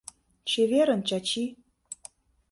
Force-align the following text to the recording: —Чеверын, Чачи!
—Чеверын, 0.49 1.01
Чачи! 1.07 1.43